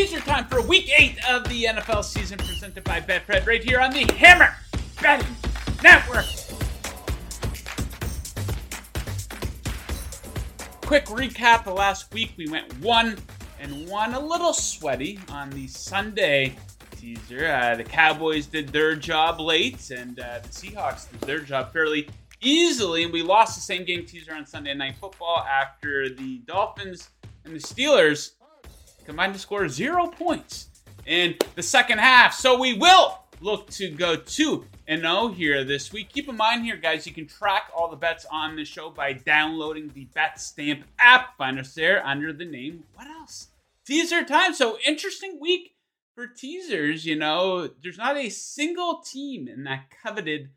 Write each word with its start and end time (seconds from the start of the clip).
It's 0.00 0.12
teaser 0.12 0.24
time 0.24 0.46
for 0.46 0.62
week 0.62 0.88
eight 0.96 1.18
of 1.28 1.48
the 1.48 1.64
NFL 1.64 2.04
season 2.04 2.38
presented 2.38 2.84
by 2.84 3.00
Betfred 3.00 3.48
right 3.48 3.64
here 3.64 3.80
on 3.80 3.90
the 3.90 4.04
Hammer 4.12 4.54
Betting 5.02 5.26
Network. 5.82 6.24
Quick 10.82 11.06
recap 11.06 11.66
of 11.66 11.74
last 11.74 12.14
week. 12.14 12.32
We 12.36 12.48
went 12.48 12.72
one 12.78 13.18
and 13.58 13.88
one 13.88 14.14
a 14.14 14.20
little 14.20 14.52
sweaty 14.52 15.18
on 15.30 15.50
the 15.50 15.66
Sunday 15.66 16.54
teaser. 16.96 17.48
Uh, 17.48 17.74
the 17.74 17.82
Cowboys 17.82 18.46
did 18.46 18.68
their 18.68 18.94
job 18.94 19.40
late, 19.40 19.90
and 19.90 20.20
uh, 20.20 20.38
the 20.38 20.48
Seahawks 20.48 21.10
did 21.10 21.22
their 21.22 21.40
job 21.40 21.72
fairly 21.72 22.08
easily. 22.40 23.02
And 23.02 23.12
we 23.12 23.24
lost 23.24 23.56
the 23.56 23.62
same 23.62 23.84
game 23.84 24.06
teaser 24.06 24.32
on 24.32 24.46
Sunday 24.46 24.74
Night 24.74 24.94
Football 25.00 25.44
after 25.50 26.08
the 26.08 26.38
Dolphins 26.46 27.08
and 27.44 27.52
the 27.52 27.58
Steelers 27.58 28.34
combined 29.08 29.32
to 29.32 29.40
score 29.40 29.66
zero 29.70 30.06
points 30.06 30.68
in 31.06 31.34
the 31.54 31.62
second 31.62 31.98
half. 31.98 32.34
So 32.34 32.60
we 32.60 32.74
will 32.74 33.18
look 33.40 33.70
to 33.70 33.88
go 33.88 34.16
2 34.16 34.66
and 34.86 35.00
0 35.00 35.28
here 35.28 35.64
this 35.64 35.90
week. 35.94 36.10
Keep 36.10 36.28
in 36.28 36.36
mind 36.36 36.62
here, 36.64 36.76
guys, 36.76 37.06
you 37.06 37.14
can 37.14 37.26
track 37.26 37.70
all 37.74 37.88
the 37.88 37.96
bets 37.96 38.26
on 38.30 38.54
the 38.54 38.66
show 38.66 38.90
by 38.90 39.14
downloading 39.14 39.90
the 39.94 40.04
Bet 40.14 40.38
Stamp 40.38 40.84
app. 40.98 41.38
Find 41.38 41.58
us 41.58 41.72
there 41.72 42.06
under 42.06 42.34
the 42.34 42.44
name. 42.44 42.84
What 42.94 43.06
else? 43.06 43.48
Teaser 43.86 44.24
time. 44.24 44.52
So 44.52 44.76
interesting 44.86 45.38
week 45.40 45.74
for 46.14 46.26
teasers. 46.26 47.06
You 47.06 47.16
know, 47.16 47.66
there's 47.82 47.96
not 47.96 48.18
a 48.18 48.28
single 48.28 49.00
team 49.00 49.48
in 49.48 49.64
that 49.64 49.86
coveted 50.02 50.50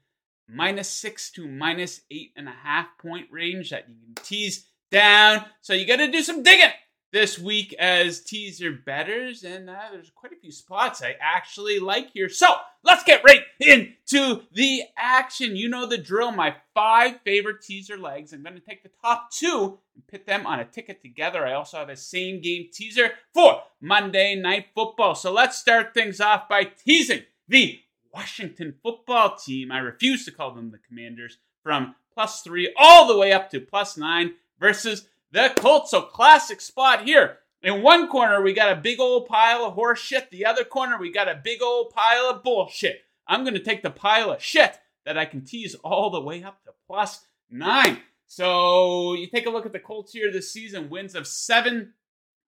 minus 0.46 0.90
six 0.90 1.32
to 1.32 1.48
minus 1.48 2.02
eight 2.12 2.34
and 2.36 2.50
a 2.50 2.56
half 2.64 2.98
point 2.98 3.28
range 3.32 3.70
that 3.70 3.88
you 3.88 3.96
can 3.96 4.22
tease 4.26 4.68
down. 4.92 5.46
So 5.62 5.72
you 5.72 5.88
got 5.88 5.98
to 5.98 6.12
do 6.12 6.22
some 6.22 6.44
digging 6.44 6.72
this 7.12 7.38
week 7.38 7.74
as 7.78 8.22
teaser 8.22 8.72
betters, 8.72 9.44
and 9.44 9.70
uh, 9.70 9.80
there's 9.92 10.12
quite 10.12 10.34
a 10.34 10.38
few 10.38 10.52
spots 10.52 11.02
I 11.02 11.16
actually 11.20 11.80
like 11.80 12.12
here. 12.14 12.30
So 12.30 12.48
let's 12.84 13.04
get 13.04 13.24
right 13.24 13.42
into 13.60 14.42
the 14.54 14.84
action. 14.98 15.56
You 15.56 15.70
know 15.70 15.86
the 15.86 15.98
drill. 15.98 16.32
My 16.32 16.56
five 16.74 17.20
favorite 17.24 17.62
teaser 17.62 17.98
legs. 17.98 18.32
I'm 18.32 18.44
going 18.44 18.56
to 18.56 18.62
take 18.62 18.84
the 18.84 18.92
top 19.02 19.32
two 19.32 19.78
and 19.94 20.08
put 20.08 20.26
them 20.26 20.48
on 20.48 20.60
a 20.60 20.66
ticket 20.66 21.02
together. 21.02 21.46
I 21.46 21.54
also 21.54 21.78
have 21.78 21.90
a 21.90 21.98
same 21.98 22.42
game 22.42 22.70
teaser 22.72 23.12
for 23.34 23.62
Monday 23.82 24.36
Night 24.36 24.68
Football. 24.74 25.16
So 25.16 25.34
let's 25.34 25.58
start 25.58 25.94
things 25.94 26.22
off 26.22 26.48
by 26.48 26.64
teasing 26.64 27.24
the 27.48 27.80
Washington 28.14 28.76
football 28.82 29.36
team. 29.36 29.72
I 29.72 29.80
refuse 29.80 30.26
to 30.26 30.32
call 30.32 30.54
them 30.54 30.72
the 30.72 30.80
Commanders 30.88 31.38
from 31.64 31.96
plus 32.14 32.42
three 32.42 32.74
all 32.78 33.08
the 33.08 33.18
way 33.18 33.32
up 33.32 33.50
to 33.52 33.60
plus 33.60 33.98
nine 33.98 34.36
versus 34.60 35.08
the 35.32 35.52
Colts. 35.56 35.92
So 35.92 36.02
classic 36.02 36.62
spot 36.62 37.06
here. 37.06 37.38
In 37.64 37.84
one 37.84 38.08
corner, 38.08 38.42
we 38.42 38.54
got 38.54 38.76
a 38.76 38.82
big 38.82 39.00
old 39.00 39.28
pile 39.28 39.66
of 39.66 39.74
horse 39.74 40.00
shit. 40.00 40.32
The 40.32 40.46
other 40.46 40.64
corner, 40.64 40.98
we 40.98 41.12
got 41.12 41.30
a 41.30 41.40
big 41.44 41.62
old 41.62 41.92
pile 41.92 42.30
of 42.30 42.44
bullshit. 42.44 43.02
I'm 43.28 43.44
going 43.44 43.54
to 43.54 43.64
take 43.64 43.84
the 43.84 43.92
pile 43.92 44.32
of 44.32 44.42
shit 44.42 44.80
that 45.06 45.18
I 45.18 45.26
can 45.26 45.46
tease 45.46 45.76
all 45.76 46.10
the 46.10 46.22
way 46.22 46.44
up 46.44 46.64
to 46.64 46.72
plus 46.88 47.26
nine. 47.50 48.00
So 48.26 49.14
you 49.14 49.28
take 49.28 49.46
a 49.46 49.50
look 49.50 49.66
at 49.66 49.74
the 49.74 49.80
Colts 49.80 50.14
here 50.14 50.32
this 50.32 50.52
season 50.52 50.90
wins 50.90 51.16
of 51.16 51.28
seven, 51.28 51.94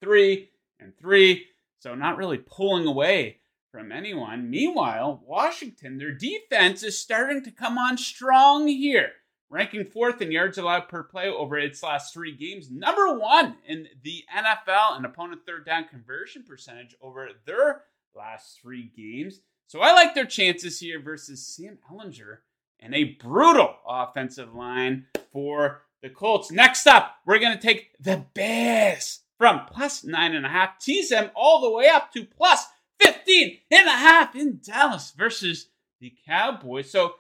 three, 0.01 0.51
and 0.79 0.95
three. 0.97 1.47
So 1.79 1.95
not 1.95 2.17
really 2.17 2.37
pulling 2.37 2.85
away 2.85 3.37
from 3.71 3.91
anyone. 3.91 4.49
Meanwhile, 4.49 5.23
Washington, 5.25 5.97
their 5.97 6.11
defense 6.11 6.83
is 6.83 6.97
starting 6.99 7.43
to 7.43 7.51
come 7.51 7.77
on 7.77 7.97
strong 7.97 8.67
here 8.67 9.11
ranking 9.49 9.85
fourth 9.85 10.21
in 10.21 10.31
yards 10.31 10.57
allowed 10.57 10.87
per 10.87 11.03
play 11.03 11.27
over 11.27 11.57
its 11.57 11.81
last 11.83 12.13
three 12.13 12.35
games, 12.35 12.69
number 12.69 13.17
one 13.17 13.55
in 13.67 13.87
the 14.03 14.23
NFL 14.35 14.97
in 14.97 15.05
opponent 15.05 15.41
third 15.45 15.65
down 15.65 15.85
conversion 15.87 16.43
percentage 16.43 16.95
over 17.01 17.29
their 17.45 17.83
last 18.15 18.59
three 18.61 18.91
games. 18.95 19.41
So 19.67 19.81
I 19.81 19.93
like 19.93 20.15
their 20.15 20.25
chances 20.25 20.79
here 20.79 21.01
versus 21.01 21.45
Sam 21.45 21.77
Ehlinger 21.91 22.39
and 22.79 22.95
a 22.95 23.15
brutal 23.21 23.75
offensive 23.87 24.53
line 24.53 25.05
for 25.31 25.83
the 26.01 26.09
Colts. 26.09 26.51
Next 26.51 26.87
up, 26.87 27.15
we're 27.25 27.39
going 27.39 27.57
to 27.57 27.61
take 27.61 27.91
the 27.99 28.25
Bears 28.33 29.19
from 29.37 29.65
plus 29.71 30.03
nine 30.03 30.35
and 30.35 30.45
a 30.45 30.49
half, 30.49 30.79
tease 30.79 31.09
them 31.09 31.31
all 31.35 31.61
the 31.61 31.71
way 31.71 31.87
up 31.87 32.11
to 32.13 32.25
plus 32.25 32.65
15 33.01 33.57
and 33.71 33.87
a 33.87 33.91
half 33.91 34.35
in 34.35 34.59
Dallas 34.63 35.13
versus 35.15 35.69
the 35.99 36.13
Cowboys. 36.25 36.91
So 36.91 37.15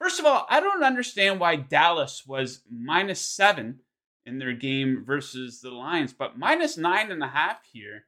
First 0.00 0.18
of 0.18 0.24
all, 0.24 0.46
I 0.48 0.60
don't 0.60 0.82
understand 0.82 1.40
why 1.40 1.56
Dallas 1.56 2.24
was 2.26 2.62
minus 2.70 3.20
seven 3.20 3.80
in 4.24 4.38
their 4.38 4.54
game 4.54 5.04
versus 5.06 5.60
the 5.60 5.70
Lions, 5.70 6.14
but 6.14 6.38
minus 6.38 6.78
nine 6.78 7.12
and 7.12 7.22
a 7.22 7.28
half 7.28 7.58
here 7.70 8.06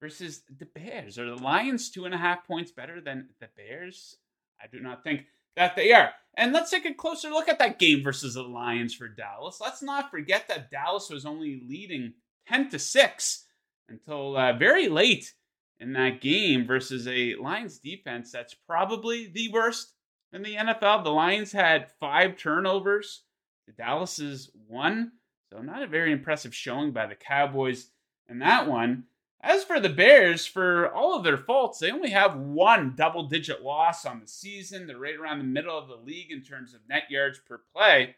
versus 0.00 0.42
the 0.58 0.66
Bears. 0.66 1.18
Are 1.18 1.24
the 1.24 1.42
Lions 1.42 1.90
two 1.90 2.04
and 2.04 2.14
a 2.14 2.18
half 2.18 2.46
points 2.46 2.72
better 2.72 3.00
than 3.00 3.30
the 3.40 3.48
Bears? 3.56 4.18
I 4.62 4.66
do 4.66 4.80
not 4.80 5.02
think 5.02 5.22
that 5.56 5.76
they 5.76 5.92
are. 5.92 6.10
And 6.36 6.52
let's 6.52 6.70
take 6.70 6.84
a 6.84 6.92
closer 6.92 7.30
look 7.30 7.48
at 7.48 7.58
that 7.58 7.78
game 7.78 8.02
versus 8.02 8.34
the 8.34 8.42
Lions 8.42 8.94
for 8.94 9.08
Dallas. 9.08 9.58
Let's 9.62 9.82
not 9.82 10.10
forget 10.10 10.46
that 10.48 10.70
Dallas 10.70 11.08
was 11.08 11.24
only 11.24 11.62
leading 11.66 12.14
10 12.48 12.68
to 12.70 12.78
6 12.78 13.44
until 13.88 14.36
uh, 14.36 14.52
very 14.52 14.88
late 14.88 15.32
in 15.80 15.94
that 15.94 16.20
game 16.20 16.66
versus 16.66 17.08
a 17.08 17.34
Lions 17.36 17.78
defense 17.78 18.30
that's 18.30 18.54
probably 18.54 19.28
the 19.28 19.48
worst 19.52 19.93
in 20.34 20.42
the 20.42 20.56
NFL. 20.56 21.04
The 21.04 21.10
Lions 21.10 21.52
had 21.52 21.90
five 22.00 22.36
turnovers. 22.36 23.22
The 23.66 23.72
Dallas 23.72 24.18
is 24.18 24.50
one. 24.66 25.12
So 25.50 25.62
not 25.62 25.82
a 25.82 25.86
very 25.86 26.12
impressive 26.12 26.54
showing 26.54 26.90
by 26.90 27.06
the 27.06 27.14
Cowboys 27.14 27.90
in 28.28 28.40
that 28.40 28.68
one. 28.68 29.04
As 29.40 29.62
for 29.62 29.78
the 29.78 29.90
Bears, 29.90 30.46
for 30.46 30.92
all 30.92 31.16
of 31.16 31.22
their 31.22 31.36
faults, 31.36 31.78
they 31.78 31.90
only 31.90 32.10
have 32.10 32.36
one 32.36 32.94
double 32.96 33.28
digit 33.28 33.62
loss 33.62 34.04
on 34.04 34.20
the 34.20 34.26
season. 34.26 34.86
They're 34.86 34.98
right 34.98 35.16
around 35.16 35.38
the 35.38 35.44
middle 35.44 35.78
of 35.78 35.86
the 35.86 35.96
league 35.96 36.32
in 36.32 36.42
terms 36.42 36.74
of 36.74 36.80
net 36.88 37.04
yards 37.10 37.38
per 37.38 37.60
play. 37.74 38.16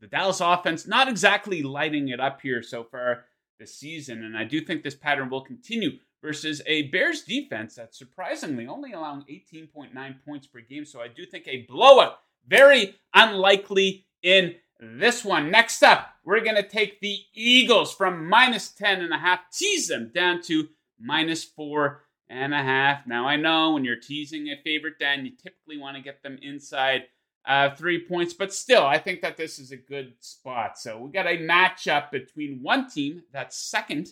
The 0.00 0.06
Dallas 0.06 0.40
offense 0.40 0.86
not 0.86 1.08
exactly 1.08 1.62
lighting 1.62 2.08
it 2.08 2.20
up 2.20 2.40
here 2.42 2.62
so 2.62 2.84
far 2.84 3.24
this 3.58 3.74
season, 3.74 4.22
and 4.22 4.36
I 4.36 4.44
do 4.44 4.60
think 4.60 4.82
this 4.82 4.94
pattern 4.94 5.28
will 5.28 5.42
continue 5.42 5.98
versus 6.22 6.62
a 6.66 6.88
Bears 6.88 7.22
defense 7.22 7.74
that's 7.74 7.98
surprisingly 7.98 8.66
only 8.66 8.92
allowing 8.92 9.22
18.9 9.22 10.24
points 10.24 10.46
per 10.46 10.60
game. 10.60 10.84
So 10.84 11.00
I 11.00 11.08
do 11.08 11.24
think 11.24 11.48
a 11.48 11.66
blowout, 11.68 12.18
very 12.46 12.96
unlikely 13.14 14.06
in 14.22 14.56
this 14.78 15.24
one. 15.24 15.50
Next 15.50 15.82
up, 15.82 16.14
we're 16.24 16.44
going 16.44 16.56
to 16.56 16.68
take 16.68 17.00
the 17.00 17.18
Eagles 17.34 17.94
from 17.94 18.28
minus 18.28 18.70
10 18.70 19.00
and 19.00 19.12
a 19.12 19.18
half, 19.18 19.40
tease 19.52 19.88
them 19.88 20.10
down 20.14 20.42
to 20.42 20.68
minus 20.98 21.44
four 21.44 22.02
and 22.28 22.54
a 22.54 22.62
half. 22.62 23.06
Now 23.06 23.26
I 23.26 23.36
know 23.36 23.72
when 23.72 23.84
you're 23.84 23.96
teasing 23.96 24.48
a 24.48 24.62
favorite 24.62 24.98
den, 24.98 25.26
you 25.26 25.32
typically 25.32 25.78
want 25.78 25.96
to 25.96 26.02
get 26.02 26.22
them 26.22 26.38
inside 26.42 27.04
uh, 27.46 27.74
three 27.74 28.06
points, 28.06 28.34
but 28.34 28.52
still, 28.52 28.86
I 28.86 28.98
think 28.98 29.22
that 29.22 29.36
this 29.36 29.58
is 29.58 29.72
a 29.72 29.76
good 29.76 30.12
spot. 30.20 30.78
So 30.78 30.98
we 30.98 31.10
got 31.10 31.26
a 31.26 31.38
matchup 31.38 32.10
between 32.10 32.62
one 32.62 32.88
team 32.88 33.22
that's 33.32 33.56
second 33.56 34.10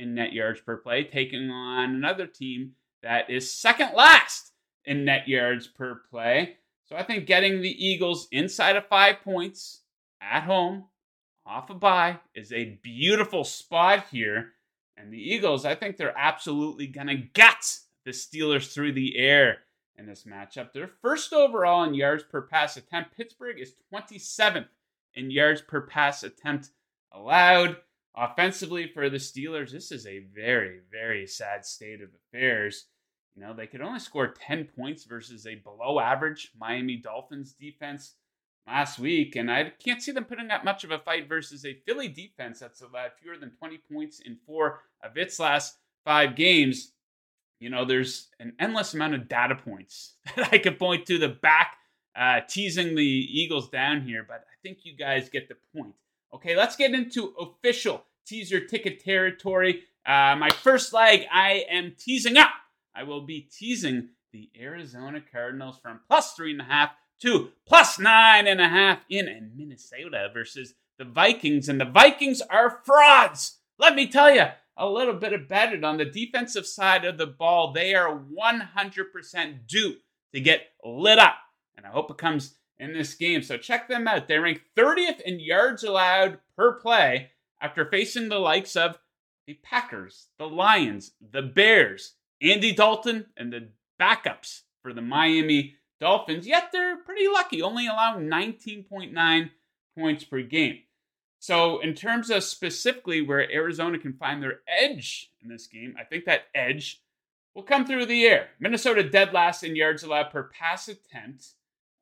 in 0.00 0.14
net 0.14 0.32
yards 0.32 0.60
per 0.60 0.76
play, 0.76 1.04
taking 1.04 1.50
on 1.50 1.94
another 1.94 2.26
team 2.26 2.72
that 3.02 3.30
is 3.30 3.52
second 3.52 3.92
last 3.94 4.52
in 4.84 5.04
net 5.04 5.28
yards 5.28 5.66
per 5.66 6.02
play. 6.10 6.56
So 6.84 6.96
I 6.96 7.02
think 7.02 7.26
getting 7.26 7.60
the 7.60 7.86
Eagles 7.86 8.26
inside 8.32 8.76
of 8.76 8.86
five 8.86 9.22
points 9.22 9.82
at 10.20 10.42
home 10.42 10.86
off 11.46 11.70
a 11.70 11.74
bye 11.74 12.18
is 12.34 12.52
a 12.52 12.78
beautiful 12.82 13.44
spot 13.44 14.06
here. 14.10 14.52
And 14.96 15.12
the 15.12 15.18
Eagles, 15.18 15.64
I 15.64 15.74
think 15.74 15.96
they're 15.96 16.16
absolutely 16.16 16.86
going 16.86 17.06
to 17.06 17.16
gut 17.16 17.78
the 18.04 18.10
Steelers 18.10 18.72
through 18.72 18.92
the 18.92 19.16
air 19.18 19.58
in 19.96 20.06
this 20.06 20.24
matchup. 20.24 20.72
They're 20.72 20.90
first 21.00 21.32
overall 21.32 21.84
in 21.84 21.94
yards 21.94 22.24
per 22.24 22.42
pass 22.42 22.76
attempt. 22.76 23.16
Pittsburgh 23.16 23.60
is 23.60 23.74
27th 23.92 24.68
in 25.14 25.30
yards 25.30 25.62
per 25.62 25.82
pass 25.82 26.22
attempt 26.22 26.70
allowed. 27.12 27.76
Offensively 28.16 28.90
for 28.92 29.08
the 29.08 29.18
Steelers, 29.18 29.70
this 29.70 29.92
is 29.92 30.06
a 30.06 30.26
very, 30.34 30.80
very 30.90 31.26
sad 31.26 31.64
state 31.64 32.00
of 32.00 32.08
affairs. 32.14 32.86
You 33.34 33.42
know, 33.42 33.54
they 33.54 33.66
could 33.66 33.80
only 33.80 34.00
score 34.00 34.34
10 34.34 34.68
points 34.76 35.04
versus 35.04 35.46
a 35.46 35.54
below 35.54 36.00
average 36.00 36.50
Miami 36.58 36.96
Dolphins 36.96 37.52
defense. 37.52 38.14
last 38.66 38.98
week, 38.98 39.36
and 39.36 39.50
I 39.50 39.72
can't 39.82 40.02
see 40.02 40.12
them 40.12 40.24
putting 40.24 40.50
up 40.50 40.64
much 40.64 40.84
of 40.84 40.90
a 40.90 40.98
fight 40.98 41.28
versus 41.28 41.64
a 41.64 41.80
Philly 41.86 42.08
defense 42.08 42.60
that's 42.60 42.82
allowed 42.82 43.12
fewer 43.20 43.36
than 43.36 43.50
20 43.52 43.78
points 43.90 44.20
in 44.20 44.36
four 44.46 44.82
of 45.02 45.16
its 45.16 45.40
last 45.40 45.76
five 46.04 46.36
games. 46.36 46.92
You 47.58 47.70
know, 47.70 47.84
there's 47.84 48.28
an 48.38 48.54
endless 48.58 48.94
amount 48.94 49.14
of 49.14 49.28
data 49.28 49.56
points 49.56 50.16
that 50.36 50.52
I 50.52 50.58
could 50.58 50.78
point 50.78 51.06
to 51.06 51.18
the 51.18 51.28
back 51.28 51.76
uh, 52.14 52.40
teasing 52.48 52.94
the 52.94 53.04
Eagles 53.04 53.68
down 53.70 54.02
here, 54.02 54.24
but 54.26 54.40
I 54.40 54.54
think 54.62 54.78
you 54.82 54.96
guys 54.96 55.28
get 55.28 55.48
the 55.48 55.56
point. 55.76 55.94
Okay, 56.32 56.56
let's 56.56 56.76
get 56.76 56.94
into 56.94 57.34
official 57.38 58.04
teaser 58.26 58.60
ticket 58.60 59.02
territory. 59.04 59.82
Uh, 60.06 60.36
my 60.36 60.50
first 60.50 60.92
leg, 60.92 61.26
I 61.30 61.64
am 61.70 61.94
teasing 61.98 62.36
up. 62.36 62.50
I 62.94 63.02
will 63.02 63.22
be 63.22 63.40
teasing 63.40 64.10
the 64.32 64.48
Arizona 64.58 65.20
Cardinals 65.20 65.78
from 65.82 66.00
plus 66.08 66.34
three 66.34 66.52
and 66.52 66.60
a 66.60 66.64
half 66.64 66.90
to 67.22 67.50
plus 67.66 67.98
nine 67.98 68.46
and 68.46 68.60
a 68.60 68.68
half 68.68 69.00
in 69.10 69.52
Minnesota 69.56 70.28
versus 70.32 70.74
the 70.98 71.04
Vikings. 71.04 71.68
And 71.68 71.80
the 71.80 71.84
Vikings 71.84 72.40
are 72.42 72.80
frauds. 72.84 73.58
Let 73.78 73.94
me 73.94 74.06
tell 74.06 74.32
you 74.32 74.46
a 74.76 74.88
little 74.88 75.14
bit 75.14 75.32
about 75.32 75.72
it. 75.72 75.84
On 75.84 75.96
the 75.96 76.04
defensive 76.04 76.66
side 76.66 77.04
of 77.04 77.18
the 77.18 77.26
ball, 77.26 77.72
they 77.72 77.94
are 77.94 78.18
100% 78.18 79.66
due 79.66 79.96
to 80.32 80.40
get 80.40 80.62
lit 80.84 81.18
up. 81.18 81.36
And 81.76 81.86
I 81.86 81.90
hope 81.90 82.10
it 82.10 82.18
comes 82.18 82.56
in 82.80 82.94
this 82.94 83.14
game. 83.14 83.42
So 83.42 83.56
check 83.56 83.88
them 83.88 84.08
out. 84.08 84.26
They 84.26 84.38
rank 84.38 84.62
30th 84.76 85.20
in 85.20 85.38
yards 85.38 85.84
allowed 85.84 86.38
per 86.56 86.72
play 86.72 87.30
after 87.60 87.84
facing 87.84 88.28
the 88.28 88.38
likes 88.38 88.74
of 88.74 88.98
the 89.46 89.54
Packers, 89.62 90.28
the 90.38 90.48
Lions, 90.48 91.12
the 91.20 91.42
Bears, 91.42 92.14
Andy 92.42 92.72
Dalton, 92.72 93.26
and 93.36 93.52
the 93.52 93.68
backups 94.00 94.62
for 94.82 94.92
the 94.92 95.02
Miami 95.02 95.76
Dolphins. 96.00 96.46
Yet 96.46 96.70
they're 96.72 96.96
pretty 96.96 97.28
lucky, 97.28 97.62
only 97.62 97.86
allowing 97.86 98.26
19.9 98.28 99.50
points 99.96 100.24
per 100.24 100.42
game. 100.42 100.78
So, 101.42 101.80
in 101.80 101.94
terms 101.94 102.28
of 102.28 102.44
specifically 102.44 103.22
where 103.22 103.50
Arizona 103.50 103.98
can 103.98 104.12
find 104.12 104.42
their 104.42 104.60
edge 104.68 105.32
in 105.42 105.48
this 105.48 105.66
game, 105.66 105.94
I 105.98 106.04
think 106.04 106.26
that 106.26 106.48
edge 106.54 107.02
will 107.54 107.62
come 107.62 107.86
through 107.86 108.06
the 108.06 108.26
air. 108.26 108.48
Minnesota 108.60 109.02
dead 109.02 109.32
last 109.32 109.62
in 109.62 109.74
yards 109.74 110.02
allowed 110.02 110.30
per 110.30 110.44
pass 110.44 110.86
attempt 110.86 111.54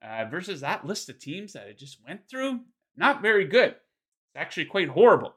uh, 0.02 0.24
versus 0.30 0.60
that 0.60 0.86
list 0.86 1.08
of 1.08 1.18
teams 1.18 1.52
that 1.52 1.66
I 1.68 1.72
just 1.72 1.98
went 2.06 2.28
through. 2.28 2.60
Not 2.96 3.22
very 3.22 3.46
good. 3.46 3.70
It's 3.70 4.36
actually 4.36 4.66
quite 4.66 4.88
horrible. 4.88 5.34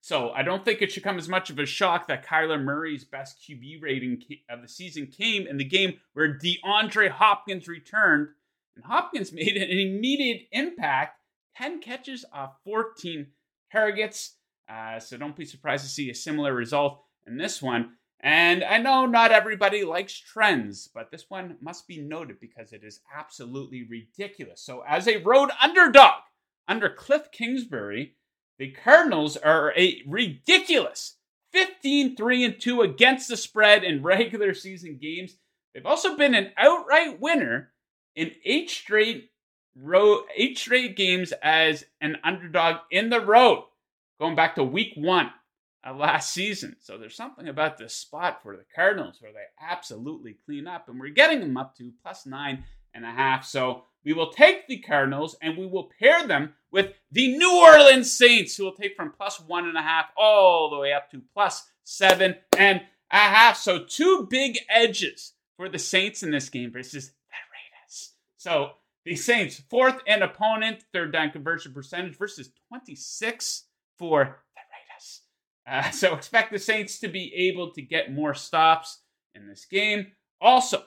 So 0.00 0.32
I 0.32 0.42
don't 0.42 0.64
think 0.64 0.82
it 0.82 0.92
should 0.92 1.02
come 1.02 1.16
as 1.16 1.30
much 1.30 1.48
of 1.48 1.58
a 1.58 1.64
shock 1.64 2.08
that 2.08 2.26
Kyler 2.26 2.62
Murray's 2.62 3.04
best 3.04 3.38
QB 3.40 3.80
rating 3.80 4.22
of 4.50 4.60
the 4.60 4.68
season 4.68 5.06
came 5.06 5.46
in 5.46 5.56
the 5.56 5.64
game 5.64 5.94
where 6.12 6.38
DeAndre 6.38 7.08
Hopkins 7.08 7.68
returned. 7.68 8.28
And 8.76 8.84
Hopkins 8.84 9.32
made 9.32 9.56
an 9.56 9.70
immediate 9.70 10.42
impact 10.52 11.18
10 11.56 11.80
catches 11.80 12.24
off 12.32 12.56
14 12.64 13.28
targets. 13.72 14.36
Uh, 14.68 14.98
so 15.00 15.16
don't 15.16 15.36
be 15.36 15.44
surprised 15.44 15.84
to 15.84 15.90
see 15.90 16.10
a 16.10 16.14
similar 16.14 16.52
result 16.52 17.02
in 17.26 17.38
this 17.38 17.62
one. 17.62 17.92
And 18.24 18.64
I 18.64 18.78
know 18.78 19.04
not 19.04 19.32
everybody 19.32 19.84
likes 19.84 20.18
trends, 20.18 20.88
but 20.94 21.10
this 21.10 21.26
one 21.28 21.58
must 21.60 21.86
be 21.86 22.00
noted 22.00 22.40
because 22.40 22.72
it 22.72 22.82
is 22.82 23.00
absolutely 23.14 23.86
ridiculous. 23.86 24.62
So, 24.62 24.82
as 24.88 25.06
a 25.06 25.18
road 25.18 25.50
underdog 25.62 26.22
under 26.66 26.88
Cliff 26.88 27.30
Kingsbury, 27.30 28.14
the 28.58 28.70
Cardinals 28.70 29.36
are 29.36 29.74
a 29.76 30.00
ridiculous 30.08 31.16
15 31.52 32.16
3 32.16 32.44
and 32.44 32.58
2 32.58 32.80
against 32.80 33.28
the 33.28 33.36
spread 33.36 33.84
in 33.84 34.02
regular 34.02 34.54
season 34.54 34.98
games. 34.98 35.36
They've 35.74 35.84
also 35.84 36.16
been 36.16 36.34
an 36.34 36.52
outright 36.56 37.20
winner 37.20 37.74
in 38.16 38.32
eight 38.46 38.70
straight 38.70 39.32
road 39.76 40.24
eight 40.34 40.56
straight 40.56 40.96
games 40.96 41.34
as 41.42 41.84
an 42.00 42.16
underdog 42.24 42.76
in 42.90 43.10
the 43.10 43.20
road 43.20 43.64
going 44.18 44.36
back 44.36 44.54
to 44.54 44.64
week 44.64 44.94
1 44.96 45.30
uh, 45.86 45.94
last 45.94 46.32
season. 46.32 46.76
So 46.80 46.98
there's 46.98 47.16
something 47.16 47.48
about 47.48 47.78
this 47.78 47.94
spot 47.94 48.42
for 48.42 48.56
the 48.56 48.64
Cardinals 48.74 49.16
where 49.20 49.32
they 49.32 49.44
absolutely 49.60 50.36
clean 50.44 50.66
up, 50.66 50.88
and 50.88 50.98
we're 50.98 51.10
getting 51.10 51.40
them 51.40 51.56
up 51.56 51.76
to 51.76 51.92
plus 52.02 52.26
nine 52.26 52.64
and 52.94 53.04
a 53.04 53.10
half. 53.10 53.44
So 53.44 53.84
we 54.04 54.12
will 54.12 54.30
take 54.30 54.66
the 54.66 54.78
Cardinals 54.78 55.36
and 55.42 55.56
we 55.56 55.66
will 55.66 55.90
pair 55.98 56.26
them 56.26 56.54
with 56.70 56.92
the 57.10 57.36
New 57.36 57.60
Orleans 57.60 58.12
Saints, 58.12 58.56
who 58.56 58.64
will 58.64 58.74
take 58.74 58.96
from 58.96 59.12
plus 59.12 59.40
one 59.40 59.66
and 59.66 59.76
a 59.76 59.82
half 59.82 60.06
all 60.16 60.70
the 60.70 60.78
way 60.78 60.92
up 60.92 61.10
to 61.10 61.22
plus 61.32 61.68
seven 61.82 62.36
and 62.56 62.82
a 63.10 63.16
half. 63.16 63.56
So 63.56 63.84
two 63.84 64.26
big 64.30 64.58
edges 64.68 65.32
for 65.56 65.68
the 65.68 65.78
Saints 65.78 66.22
in 66.22 66.30
this 66.30 66.48
game 66.48 66.72
versus 66.72 67.06
the 67.06 67.12
Raiders. 67.52 68.12
So 68.36 68.72
the 69.04 69.16
Saints, 69.16 69.62
fourth 69.70 70.00
in 70.06 70.22
opponent, 70.22 70.84
third 70.92 71.12
down 71.12 71.30
conversion 71.30 71.72
percentage 71.72 72.16
versus 72.16 72.50
26 72.68 73.64
for 73.98 74.43
uh, 75.66 75.90
so 75.90 76.14
expect 76.14 76.52
the 76.52 76.58
Saints 76.58 76.98
to 77.00 77.08
be 77.08 77.32
able 77.34 77.72
to 77.72 77.82
get 77.82 78.12
more 78.12 78.34
stops 78.34 79.00
in 79.34 79.46
this 79.48 79.64
game. 79.64 80.12
Also, 80.40 80.82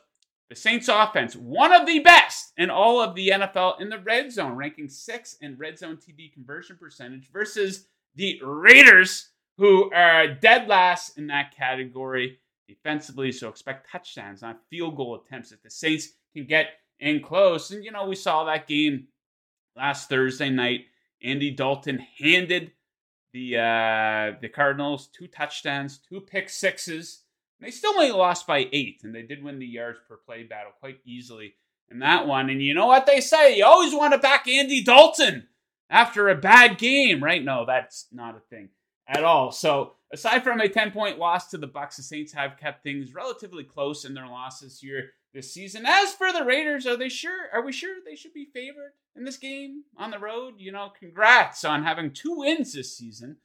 the 0.50 0.56
Saints 0.56 0.88
offense, 0.88 1.36
one 1.36 1.74
of 1.74 1.86
the 1.86 2.00
best 2.00 2.54
in 2.58 2.70
all 2.70 3.02
of 3.02 3.16
the 3.16 3.30
NFL 3.30 3.82
in 3.82 3.90
the 3.90 4.00
red 4.00 4.32
zone, 4.32 4.54
ranking 4.54 4.88
sixth 4.88 5.38
in 5.42 5.58
red 5.58 5.78
zone 5.78 5.98
TD 5.98 6.32
conversion 6.34 6.78
percentage 6.80 7.30
versus 7.32 7.88
the 8.16 8.40
Raiders, 8.44 9.30
who 9.58 9.92
are 9.92 10.28
dead 10.28 10.68
last 10.68 11.18
in 11.18 11.28
that 11.28 11.56
category 11.56 12.40
defensively. 12.68 13.32
So 13.32 13.50
expect 13.50 13.90
touchdowns, 13.92 14.42
not 14.42 14.62
field 14.70 14.96
goal 14.96 15.16
attempts, 15.16 15.52
if 15.52 15.62
the 15.62 15.70
Saints 15.70 16.10
can 16.34 16.46
get 16.46 16.68
in 17.00 17.22
close. 17.22 17.72
And, 17.72 17.84
you 17.84 17.92
know, 17.92 18.08
we 18.08 18.16
saw 18.16 18.46
that 18.46 18.68
game 18.68 19.08
last 19.76 20.10
Thursday 20.10 20.50
night. 20.50 20.86
Andy 21.22 21.52
Dalton 21.52 22.00
handed 22.20 22.72
the 23.38 23.58
uh, 23.58 24.40
the 24.42 24.50
Cardinals 24.50 25.08
two 25.08 25.28
touchdowns, 25.28 26.00
two 26.00 26.22
pick 26.22 26.50
sixes. 26.50 27.22
They 27.60 27.72
still 27.72 27.94
only 27.94 28.12
lost 28.12 28.48
by 28.48 28.68
eight, 28.72 29.02
and 29.04 29.14
they 29.14 29.22
did 29.22 29.44
win 29.44 29.60
the 29.60 29.66
yards 29.66 30.00
per 30.08 30.18
play 30.18 30.44
battle 30.44 30.72
quite 30.80 31.00
easily 31.06 31.54
in 31.90 32.00
that 32.00 32.28
one. 32.28 32.50
And 32.50 32.62
you 32.62 32.74
know 32.74 32.88
what 32.88 33.06
they 33.06 33.22
say? 33.22 33.58
You 33.58 33.66
always 33.66 33.94
want 33.94 34.14
to 34.14 34.20
back 34.20 34.48
Andy 34.48 34.84
Dalton 34.84 35.48
after 35.90 36.30
a 36.30 36.36
bad 36.36 36.78
game, 36.78 37.24
right? 37.24 37.44
No, 37.44 37.66
that's 37.66 38.08
not 38.12 38.36
a 38.36 38.40
thing 38.40 38.70
at 39.08 39.24
all. 39.24 39.52
So 39.52 39.94
aside 40.12 40.44
from 40.44 40.60
a 40.60 40.70
10 40.70 40.92
point 40.92 41.20
loss 41.20 41.50
to 41.52 41.58
the 41.58 41.68
Bucs, 41.68 41.98
the 41.98 42.04
Saints 42.04 42.34
have 42.34 42.58
kept 42.60 42.84
things 42.84 43.14
relatively 43.14 43.64
close 43.64 44.06
in 44.06 44.14
their 44.14 44.28
losses 44.28 44.80
here 44.80 45.12
this 45.38 45.54
season. 45.54 45.86
As 45.86 46.14
for 46.14 46.34
the 46.34 46.44
Raiders, 46.44 46.88
are 46.88 46.98
they 46.98 47.10
sure? 47.10 47.48
Are 47.54 47.62
we 47.62 47.72
sure 47.72 47.98
they 48.04 48.16
should 48.16 48.34
be 48.34 48.50
favored 48.52 48.94
in 49.16 49.24
this 49.24 49.38
game 49.38 49.84
on 49.96 50.10
the 50.10 50.18
road? 50.18 50.56
You 50.58 50.72
know, 50.72 50.92
congrats 51.00 51.64
on 51.64 51.84
having 51.84 52.12
two 52.12 52.38
wins 52.38 52.74
this 52.74 52.98
season 52.98 53.38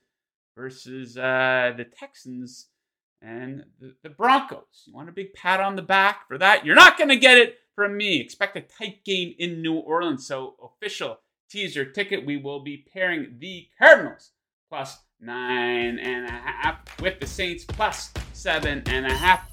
versus 0.57 1.19
uh, 1.19 1.75
the 1.77 1.85
Texans 1.85 2.69
and 3.21 3.65
the, 3.79 3.95
the 4.03 4.09
Broncos. 4.09 4.85
You 4.87 4.95
want 4.95 5.11
a 5.11 5.13
big 5.13 5.35
pat 5.35 5.61
on 5.61 5.77
the 5.77 5.83
back 5.83 6.27
for 6.27 6.39
that? 6.39 6.65
You're 6.65 6.75
not 6.75 6.97
going 6.97 7.11
to 7.11 7.17
get 7.17 7.37
it 7.37 7.59
from 7.77 7.99
me. 7.99 8.21
Expect 8.21 8.57
a 8.57 8.63
tight 8.63 9.05
game 9.05 9.35
in 9.39 9.61
New 9.61 9.75
Orleans. 9.75 10.27
So, 10.27 10.55
official 10.63 11.19
teaser 11.51 11.85
ticket, 11.85 12.25
we 12.25 12.39
will 12.39 12.61
be 12.61 12.87
pairing 12.91 13.37
the 13.39 13.69
Cardinals 13.79 14.31
plus 14.71 14.97
nine 15.21 15.99
and 15.99 16.25
a 16.25 16.31
half 16.31 17.01
with 17.03 17.21
the 17.21 17.27
Saints 17.27 17.67
plus 17.67 18.15
seven 18.33 18.83
and 18.87 19.05
a 19.05 19.15
half. 19.15 19.52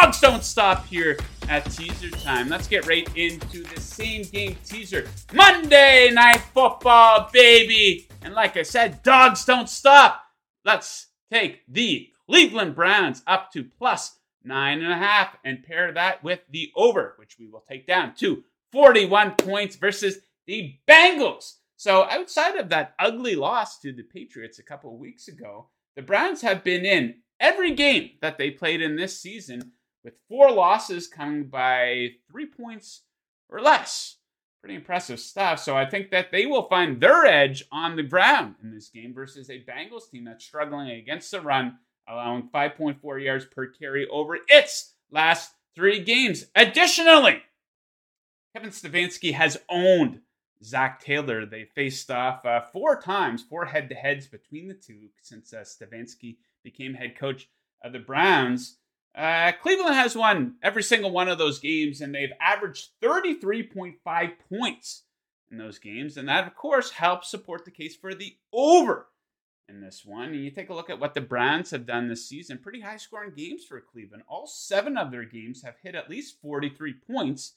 Dogs 0.00 0.20
don't 0.22 0.42
stop 0.42 0.86
here 0.86 1.18
at 1.50 1.70
teaser 1.70 2.08
time. 2.08 2.48
Let's 2.48 2.66
get 2.66 2.86
right 2.86 3.06
into 3.16 3.62
the 3.64 3.78
same 3.78 4.22
game 4.22 4.56
teaser. 4.64 5.06
Monday 5.34 6.08
Night 6.10 6.40
Football, 6.54 7.28
baby. 7.34 8.08
And 8.22 8.32
like 8.32 8.56
I 8.56 8.62
said, 8.62 9.02
dogs 9.02 9.44
don't 9.44 9.68
stop. 9.68 10.22
Let's 10.64 11.08
take 11.30 11.60
the 11.68 12.08
Cleveland 12.26 12.74
Browns 12.74 13.22
up 13.26 13.52
to 13.52 13.62
plus 13.62 14.16
nine 14.42 14.80
and 14.80 14.90
a 14.90 14.96
half, 14.96 15.36
and 15.44 15.62
pair 15.62 15.92
that 15.92 16.24
with 16.24 16.40
the 16.48 16.72
over, 16.74 17.12
which 17.18 17.36
we 17.38 17.46
will 17.46 17.62
take 17.68 17.86
down 17.86 18.14
to 18.20 18.42
41 18.72 19.32
points 19.32 19.76
versus 19.76 20.20
the 20.46 20.78
Bengals. 20.88 21.56
So, 21.76 22.08
outside 22.08 22.56
of 22.56 22.70
that 22.70 22.94
ugly 22.98 23.34
loss 23.34 23.78
to 23.80 23.92
the 23.92 24.04
Patriots 24.04 24.58
a 24.58 24.64
couple 24.64 24.96
weeks 24.96 25.28
ago, 25.28 25.68
the 25.94 26.00
Browns 26.00 26.40
have 26.40 26.64
been 26.64 26.86
in 26.86 27.16
every 27.38 27.74
game 27.74 28.12
that 28.22 28.38
they 28.38 28.50
played 28.50 28.80
in 28.80 28.96
this 28.96 29.20
season, 29.20 29.72
with 30.04 30.14
four 30.28 30.50
losses 30.50 31.08
coming 31.08 31.44
by 31.44 32.10
three 32.30 32.46
points 32.46 33.02
or 33.48 33.60
less. 33.60 34.16
Pretty 34.60 34.74
impressive 34.74 35.20
stuff. 35.20 35.58
So 35.58 35.76
I 35.76 35.86
think 35.86 36.10
that 36.10 36.30
they 36.30 36.44
will 36.44 36.68
find 36.68 37.00
their 37.00 37.24
edge 37.24 37.64
on 37.72 37.96
the 37.96 38.02
ground 38.02 38.56
in 38.62 38.74
this 38.74 38.88
game 38.88 39.14
versus 39.14 39.48
a 39.48 39.64
Bengals 39.64 40.10
team 40.10 40.24
that's 40.24 40.44
struggling 40.44 40.90
against 40.90 41.30
the 41.30 41.40
run 41.40 41.78
allowing 42.10 42.48
5.4 42.52 43.24
yards 43.24 43.46
per 43.46 43.66
carry 43.66 44.06
over 44.08 44.38
its 44.48 44.94
last 45.10 45.52
three 45.74 46.02
games. 46.02 46.46
Additionally, 46.54 47.42
Kevin 48.54 48.70
Stefanski 48.70 49.32
has 49.32 49.58
owned 49.68 50.20
Zac 50.62 51.00
Taylor. 51.00 51.46
They 51.46 51.64
faced 51.64 52.10
off 52.10 52.44
uh, 52.44 52.62
four 52.72 53.00
times, 53.00 53.42
four 53.42 53.64
head 53.64 53.88
to 53.88 53.94
heads 53.94 54.26
between 54.26 54.68
the 54.68 54.74
two 54.74 55.08
since 55.22 55.52
uh, 55.52 55.58
Stefanski 55.58 56.36
became 56.62 56.94
head 56.94 57.16
coach 57.16 57.48
of 57.82 57.92
the 57.92 57.98
Browns. 57.98 58.76
Uh, 59.14 59.52
Cleveland 59.60 59.94
has 59.94 60.14
won 60.14 60.54
every 60.62 60.82
single 60.82 61.10
one 61.10 61.28
of 61.28 61.38
those 61.38 61.58
games, 61.58 62.00
and 62.00 62.14
they've 62.14 62.32
averaged 62.40 62.90
33.5 63.02 64.32
points 64.48 65.02
in 65.50 65.58
those 65.58 65.78
games. 65.78 66.16
And 66.16 66.28
that, 66.28 66.46
of 66.46 66.54
course, 66.54 66.90
helps 66.90 67.30
support 67.30 67.64
the 67.64 67.70
case 67.70 67.96
for 67.96 68.14
the 68.14 68.36
over 68.52 69.08
in 69.68 69.80
this 69.80 70.04
one. 70.04 70.30
And 70.30 70.44
you 70.44 70.50
take 70.50 70.70
a 70.70 70.74
look 70.74 70.90
at 70.90 71.00
what 71.00 71.14
the 71.14 71.20
Browns 71.20 71.70
have 71.70 71.86
done 71.86 72.08
this 72.08 72.28
season 72.28 72.58
pretty 72.58 72.80
high 72.80 72.96
scoring 72.96 73.32
games 73.36 73.64
for 73.64 73.80
Cleveland. 73.80 74.24
All 74.28 74.46
seven 74.46 74.96
of 74.96 75.10
their 75.10 75.24
games 75.24 75.62
have 75.62 75.76
hit 75.82 75.94
at 75.94 76.10
least 76.10 76.40
43 76.40 76.94
points. 77.06 77.54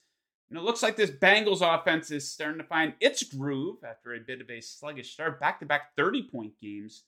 And 0.49 0.57
it 0.57 0.63
looks 0.63 0.83
like 0.83 0.95
this 0.95 1.09
Bengals 1.09 1.61
offense 1.61 2.11
is 2.11 2.29
starting 2.29 2.59
to 2.59 2.67
find 2.67 2.93
its 2.99 3.23
groove 3.23 3.77
after 3.87 4.13
a 4.13 4.19
bit 4.19 4.41
of 4.41 4.49
a 4.49 4.61
sluggish 4.61 5.11
start. 5.11 5.39
Back 5.39 5.59
to 5.59 5.65
back 5.65 5.95
30 5.95 6.29
point 6.29 6.53
games 6.61 7.03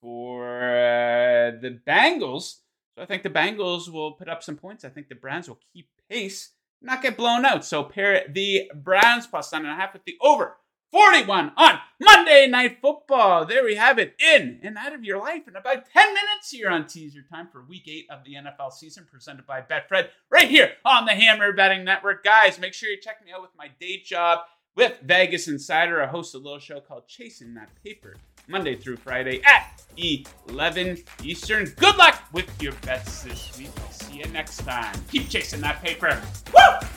for 0.00 0.46
uh, 0.46 1.52
the 1.60 1.78
Bengals. 1.86 2.60
So 2.96 3.02
I 3.02 3.06
think 3.06 3.22
the 3.22 3.30
Bengals 3.30 3.90
will 3.90 4.12
put 4.12 4.28
up 4.28 4.42
some 4.42 4.56
points. 4.56 4.84
I 4.84 4.88
think 4.88 5.08
the 5.08 5.14
Browns 5.14 5.48
will 5.48 5.60
keep 5.72 5.88
pace, 6.10 6.52
not 6.80 7.02
get 7.02 7.16
blown 7.16 7.44
out. 7.44 7.64
So 7.64 7.84
pair 7.84 8.26
the 8.28 8.70
Browns 8.74 9.26
plus 9.26 9.52
nine 9.52 9.62
and 9.62 9.70
a 9.70 9.74
half 9.74 9.92
with 9.92 10.04
the 10.04 10.16
over 10.22 10.56
41 10.92 11.52
on 11.56 11.78
Monday 12.00 12.46
Night 12.46 12.78
Football. 12.80 13.44
There 13.44 13.64
we 13.64 13.74
have 13.74 13.98
it 13.98 14.14
in 14.18 14.60
and 14.62 14.78
out 14.78 14.94
of 14.94 15.04
your 15.04 15.18
life 15.18 15.46
in 15.46 15.56
about 15.56 15.90
10 15.92 16.14
minutes 16.14 16.50
here 16.50 16.70
on 16.70 16.86
Teaser 16.86 17.22
Time 17.28 17.48
for 17.52 17.64
week 17.64 17.86
eight 17.86 18.06
of 18.08 18.24
the 18.24 18.34
NFL 18.34 18.72
season, 18.72 19.06
presented 19.10 19.46
by 19.46 19.60
Betfred, 19.60 20.08
right 20.30 20.48
here 20.48 20.72
on 20.84 21.04
the 21.04 21.12
Hammer 21.12 21.52
Betting 21.52 21.84
Network. 21.84 22.24
Guys, 22.24 22.58
make 22.58 22.72
sure 22.72 22.88
you 22.88 22.98
check 22.98 23.22
me 23.24 23.32
out 23.32 23.42
with 23.42 23.50
my 23.58 23.68
day 23.78 24.00
job 24.00 24.40
with 24.74 25.00
Vegas 25.02 25.48
Insider. 25.48 26.02
I 26.02 26.06
host 26.06 26.34
a 26.34 26.38
little 26.38 26.60
show 26.60 26.80
called 26.80 27.08
Chasing 27.08 27.54
That 27.54 27.68
Paper, 27.84 28.14
Monday 28.48 28.76
through 28.76 28.96
Friday 28.96 29.40
at 29.44 29.82
11 30.48 30.98
Eastern. 31.22 31.64
Good 31.76 31.96
luck 31.96 32.22
with 32.32 32.50
your 32.62 32.72
bets 32.82 33.22
this 33.22 33.56
week. 33.58 33.70
I'll 33.78 33.90
see 33.90 34.18
you 34.18 34.26
next 34.26 34.58
time. 34.58 34.94
Keep 35.10 35.28
chasing 35.28 35.60
that 35.62 35.82
paper. 35.82 36.20
Woo! 36.54 36.88